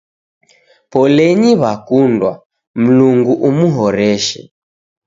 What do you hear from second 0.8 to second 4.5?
Polenyi w'akundwa, Mlungu umuhoreshe.